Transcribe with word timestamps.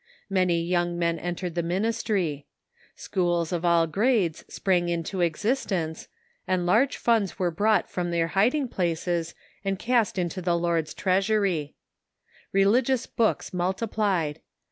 Many 0.31 0.63
young 0.63 0.97
men 0.97 1.19
entered 1.19 1.53
the. 1.53 1.61
minis 1.61 2.03
try. 2.03 2.45
Schools 2.95 3.51
of 3.51 3.63
all 3.63 3.85
grades 3.85 4.43
sprang 4.51 4.89
into 4.89 5.21
existence, 5.21 6.07
and 6.47 6.65
large 6.65 6.97
funds 6.97 7.37
were 7.37 7.51
brought 7.51 7.87
from 7.87 8.09
their 8.09 8.29
hiding 8.29 8.67
places 8.67 9.35
and 9.63 9.77
cast 9.77 10.17
into 10.17 10.41
the 10.41 10.53
4*72 10.53 10.55
THE 10.55 10.57
CHURCH 10.57 10.57
IX 10.57 10.63
THE 10.63 10.63
UNITED 10.63 10.63
STATES 10.63 10.63
Lord's 10.63 10.93
treasury. 10.95 11.75
Religious 12.51 13.05
books 13.05 13.53
multiplied. 13.53 14.39